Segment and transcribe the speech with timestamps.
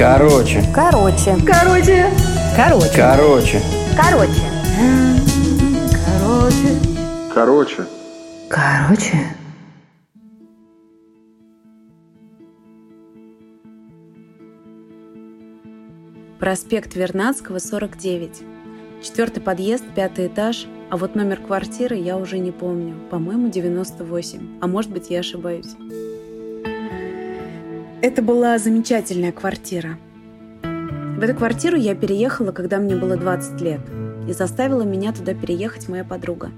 [0.00, 0.64] Короче.
[0.74, 1.36] Короче.
[1.46, 2.06] Короче.
[2.56, 2.90] Короче.
[2.96, 3.60] Короче.
[3.94, 4.40] Короче.
[6.06, 6.78] Короче.
[7.34, 7.86] Короче.
[8.48, 9.36] Короче.
[16.38, 18.42] Проспект Вернадского, 49.
[19.02, 22.94] Четвертый подъезд, пятый этаж, а вот номер квартиры я уже не помню.
[23.10, 24.60] По-моему, 98.
[24.62, 25.76] А может быть, я ошибаюсь.
[28.02, 29.98] Это была замечательная квартира.
[30.62, 33.80] В эту квартиру я переехала, когда мне было 20 лет.
[34.26, 36.50] И заставила меня туда переехать моя подруга.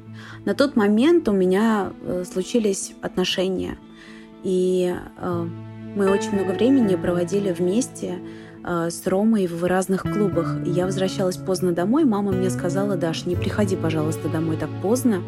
[0.44, 3.76] На тот момент у меня э, случились отношения.
[4.44, 5.46] И э,
[5.96, 8.20] мы очень много времени проводили вместе
[8.64, 10.64] э, с Ромой в разных клубах.
[10.64, 12.04] Я возвращалась поздно домой.
[12.04, 15.22] Мама мне сказала, Даш, не приходи, пожалуйста, домой так поздно.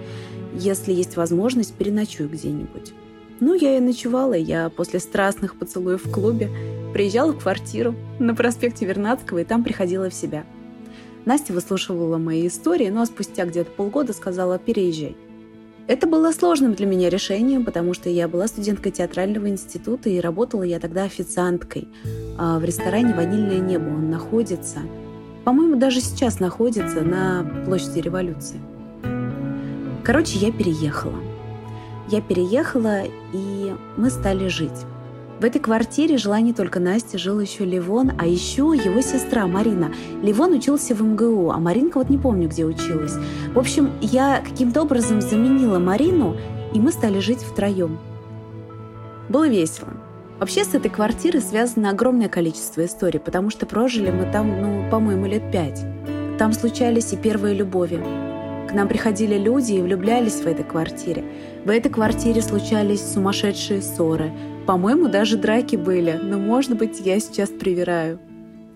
[0.52, 2.92] Если есть возможность, переночуй где-нибудь.
[3.40, 4.34] Ну, я и ночевала.
[4.34, 6.48] Я после страстных поцелуев в клубе
[6.92, 10.44] приезжала в квартиру на проспекте Вернадского и там приходила в себя.
[11.24, 15.16] Настя выслушивала мои истории, но спустя где-то полгода сказала «переезжай».
[15.86, 20.62] Это было сложным для меня решением, потому что я была студенткой театрального института и работала
[20.62, 21.88] я тогда официанткой
[22.38, 23.88] а в ресторане «Ванильное небо».
[23.88, 24.80] Он находится,
[25.44, 28.60] по-моему, даже сейчас находится на площади революции.
[30.02, 31.33] Короче, я переехала.
[32.08, 33.02] Я переехала,
[33.32, 34.84] и мы стали жить.
[35.40, 39.92] В этой квартире жила не только Настя, жил еще Ливон, а еще его сестра Марина.
[40.22, 43.14] Ливон учился в МГУ, а Маринка вот не помню, где училась.
[43.52, 46.36] В общем, я каким-то образом заменила Марину,
[46.72, 47.98] и мы стали жить втроем.
[49.28, 49.88] Было весело.
[50.38, 55.26] Вообще с этой квартирой связано огромное количество историй, потому что прожили мы там, ну, по-моему,
[55.26, 55.84] лет пять.
[56.38, 58.02] Там случались и первые любови.
[58.74, 61.24] Нам приходили люди и влюблялись в этой квартире.
[61.64, 64.32] В этой квартире случались сумасшедшие ссоры.
[64.66, 68.18] По-моему, даже драки были, но, может быть, я сейчас привираю.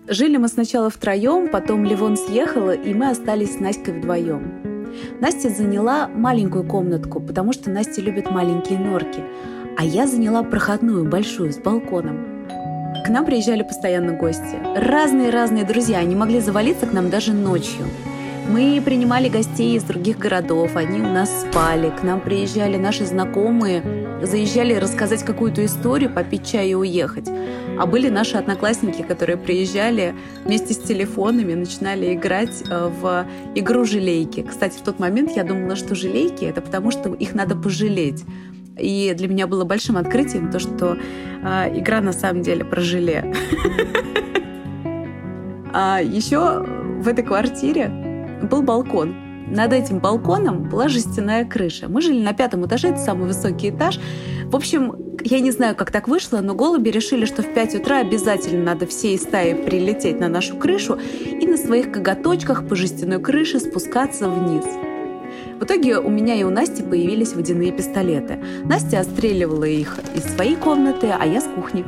[0.07, 4.87] Жили мы сначала втроем, потом Ливон съехала, и мы остались с Настей вдвоем.
[5.19, 9.21] Настя заняла маленькую комнатку, потому что Настя любит маленькие норки,
[9.77, 12.47] а я заняла проходную, большую, с балконом.
[13.05, 14.57] К нам приезжали постоянно гости.
[14.75, 17.85] Разные-разные друзья, они могли завалиться к нам даже ночью.
[18.49, 23.83] Мы принимали гостей из других городов, они у нас спали, к нам приезжали наши знакомые,
[24.23, 27.29] заезжали рассказать какую-то историю, попить чай и уехать.
[27.77, 30.15] А были наши одноклассники, которые приезжали
[30.45, 34.41] вместе с телефонами, начинали играть э, в игру «Желейки».
[34.41, 38.25] Кстати, в тот момент я думала, что «Желейки»— это потому, что их надо пожалеть.
[38.79, 40.97] И для меня было большим открытием то, что
[41.43, 43.31] э, игра на самом деле про желе.
[45.71, 46.65] А еще
[46.99, 48.08] в этой квартире
[48.43, 49.15] был балкон.
[49.47, 51.87] Над этим балконом была жестяная крыша.
[51.89, 53.99] Мы жили на пятом этаже, это самый высокий этаж.
[54.45, 57.99] В общем, я не знаю, как так вышло, но голуби решили, что в 5 утра
[57.99, 63.59] обязательно надо всей стаи прилететь на нашу крышу и на своих коготочках по жестяной крыше
[63.59, 64.65] спускаться вниз.
[65.59, 68.39] В итоге у меня и у Насти появились водяные пистолеты.
[68.63, 71.83] Настя отстреливала их из своей комнаты, а я с кухни.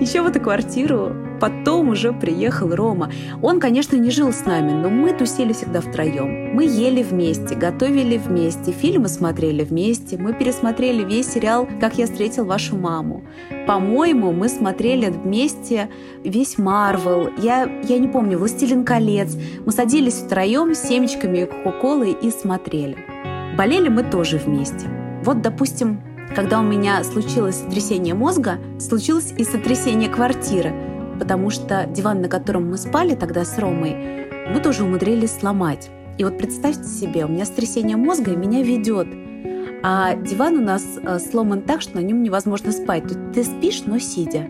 [0.00, 1.12] Еще в эту квартиру
[1.42, 3.12] потом уже приехал Рома.
[3.42, 6.54] Он, конечно, не жил с нами, но мы тусили всегда втроем.
[6.54, 10.16] Мы ели вместе, готовили вместе, фильмы смотрели вместе.
[10.16, 13.24] Мы пересмотрели весь сериал «Как я встретил вашу маму».
[13.66, 15.90] По-моему, мы смотрели вместе
[16.24, 17.28] весь Марвел.
[17.36, 19.36] Я, я не помню, «Властелин колец».
[19.66, 22.96] Мы садились втроем с семечками и кока-колой и смотрели.
[23.58, 24.88] Болели мы тоже вместе.
[25.24, 26.00] Вот, допустим,
[26.34, 30.72] когда у меня случилось сотрясение мозга, случилось и сотрясение квартиры,
[31.18, 33.96] потому что диван, на котором мы спали тогда с Ромой,
[34.52, 35.90] мы тоже умудрились сломать.
[36.18, 39.08] И вот представьте себе, у меня сотрясение мозга и меня ведет.
[39.82, 43.08] А диван у нас э, сломан так, что на нем невозможно спать.
[43.08, 44.46] Тут ты спишь, но сидя.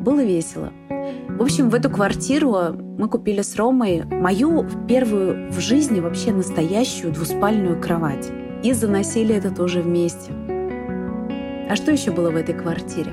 [0.00, 0.72] Было весело.
[0.90, 7.12] В общем, в эту квартиру мы купили с Ромой мою первую в жизни вообще настоящую
[7.12, 8.30] двуспальную кровать.
[8.62, 10.32] И заносили это тоже вместе.
[11.68, 13.12] А что еще было в этой квартире?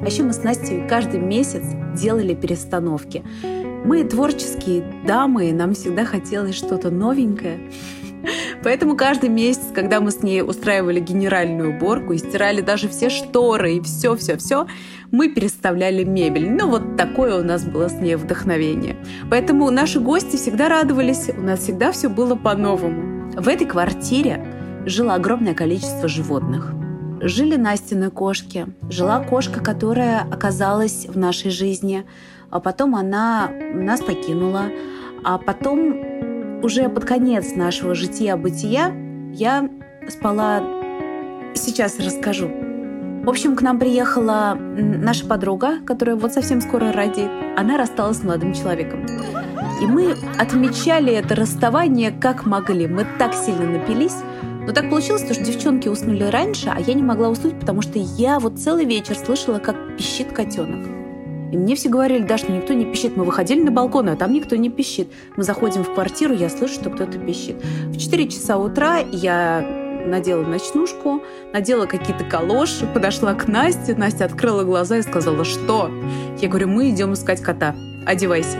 [0.00, 1.62] А еще мы с Настей каждый месяц
[1.94, 3.22] делали перестановки.
[3.84, 7.58] Мы творческие дамы, нам всегда хотелось что-то новенькое.
[8.62, 13.76] Поэтому каждый месяц, когда мы с ней устраивали генеральную уборку и стирали даже все шторы
[13.76, 14.66] и все-все-все,
[15.10, 16.50] мы переставляли мебель.
[16.50, 18.96] Ну, вот такое у нас было с ней вдохновение.
[19.30, 23.32] Поэтому наши гости всегда радовались, у нас всегда все было по-новому.
[23.32, 24.46] В этой квартире
[24.86, 26.74] жило огромное количество животных
[27.20, 28.66] жили Настины кошки.
[28.88, 32.04] Жила кошка, которая оказалась в нашей жизни,
[32.50, 34.64] а потом она нас покинула.
[35.22, 38.92] А потом, уже под конец нашего жития-бытия,
[39.32, 39.68] я
[40.08, 40.62] спала...
[41.54, 42.48] Сейчас расскажу.
[43.24, 47.28] В общем, к нам приехала наша подруга, которая вот совсем скоро родит.
[47.56, 49.04] Она рассталась с молодым человеком.
[49.82, 52.86] И мы отмечали это расставание как могли.
[52.86, 54.16] Мы так сильно напились.
[54.66, 58.38] Но так получилось, что девчонки уснули раньше, а я не могла уснуть, потому что я
[58.38, 60.86] вот целый вечер слышала, как пищит котенок.
[61.52, 63.16] И мне все говорили, Даш, ну никто не пищит.
[63.16, 65.08] Мы выходили на балкон, а там никто не пищит.
[65.36, 67.56] Мы заходим в квартиру, я слышу, что кто-то пищит.
[67.86, 69.60] В 4 часа утра я
[70.06, 71.22] надела ночнушку,
[71.52, 73.94] надела какие-то калоши, подошла к Насте.
[73.96, 75.90] Настя открыла глаза и сказала, что?
[76.40, 77.74] Я говорю, мы идем искать кота.
[78.06, 78.58] Одевайся.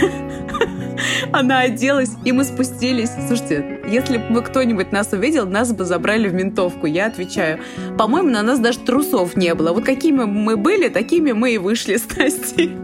[1.32, 3.10] Она оделась, и мы спустились.
[3.28, 6.86] Слушайте, если бы кто-нибудь нас увидел, нас бы забрали в ментовку.
[6.86, 7.60] Я отвечаю.
[7.98, 9.72] По-моему, на нас даже трусов не было.
[9.72, 12.76] Вот какими мы были, такими мы и вышли с Настей.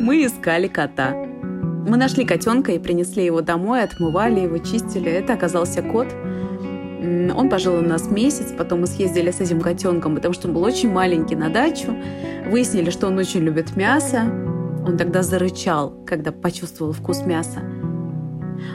[0.00, 1.12] Мы искали кота.
[1.86, 5.10] Мы нашли котенка и принесли его домой, отмывали его, чистили.
[5.10, 6.08] Это оказался кот.
[7.02, 10.62] Он пожил у нас месяц, потом мы съездили с этим котенком, потому что он был
[10.62, 11.96] очень маленький на дачу.
[12.48, 14.22] Выяснили, что он очень любит мясо.
[14.86, 17.60] Он тогда зарычал, когда почувствовал вкус мяса.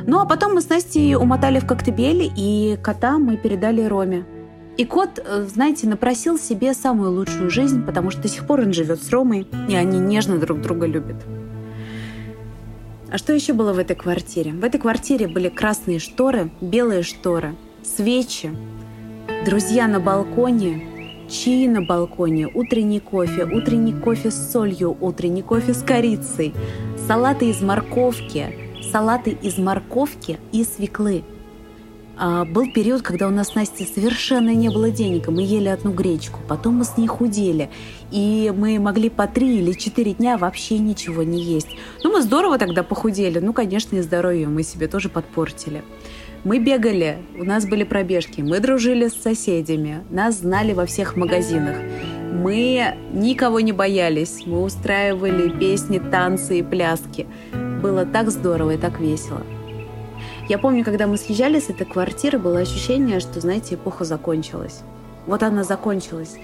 [0.05, 4.25] Ну а потом мы с Настей умотали в Коктебель, и кота мы передали Роме.
[4.77, 8.73] И кот, э, знаете, напросил себе самую лучшую жизнь, потому что до сих пор он
[8.73, 11.15] живет с Ромой, и они нежно друг друга любят.
[13.09, 14.51] А что еще было в этой квартире?
[14.51, 18.51] В этой квартире были красные шторы, белые шторы, свечи,
[19.45, 20.83] друзья на балконе,
[21.29, 26.53] чаи на балконе, утренний кофе, утренний кофе с солью, утренний кофе с корицей,
[27.07, 31.23] салаты из морковки, салаты из морковки и свеклы.
[32.19, 35.67] А, был период, когда у нас с Настей совершенно не было денег, и мы ели
[35.67, 36.39] одну гречку.
[36.47, 37.69] Потом мы с ней худели,
[38.11, 41.69] и мы могли по три или четыре дня вообще ничего не есть.
[42.03, 43.37] Ну, мы здорово тогда похудели.
[43.39, 45.83] Ну, конечно, и здоровье мы себе тоже подпортили.
[46.43, 51.75] Мы бегали, у нас были пробежки, мы дружили с соседями, нас знали во всех магазинах.
[52.31, 57.27] Мы никого не боялись, мы устраивали песни, танцы и пляски.
[57.81, 59.41] Было так здорово и так весело.
[60.49, 64.81] Я помню, когда мы съезжали с этой квартиры, было ощущение, что, знаете, эпоха закончилась.
[65.25, 66.37] Вот она закончилась.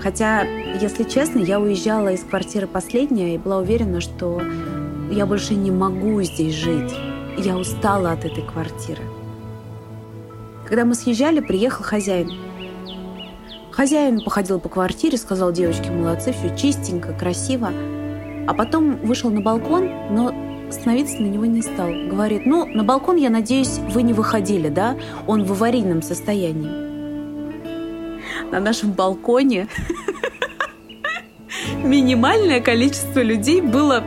[0.00, 0.42] Хотя,
[0.80, 4.40] если честно, я уезжала из квартиры последняя и была уверена, что
[5.10, 6.94] я больше не могу здесь жить.
[7.36, 9.02] Я устала от этой квартиры.
[10.66, 12.30] Когда мы съезжали, приехал хозяин.
[13.72, 17.70] Хозяин походил по квартире, сказал девочке, молодцы, все чистенько, красиво.
[18.46, 20.32] А потом вышел на балкон, но
[20.70, 21.88] становиться на него не стал.
[22.08, 24.96] Говорит, ну, на балкон, я надеюсь, вы не выходили, да?
[25.26, 26.88] Он в аварийном состоянии.
[28.50, 29.68] На нашем балконе
[31.84, 34.02] минимальное количество людей было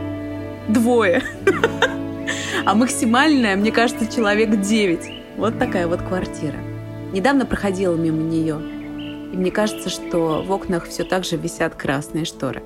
[0.68, 1.22] двое.
[2.64, 5.10] А максимальное, мне кажется, человек девять.
[5.36, 6.58] Вот такая вот квартира.
[7.12, 8.60] Недавно проходила мимо нее,
[9.32, 12.62] и мне кажется, что в окнах все так же висят красные шторы.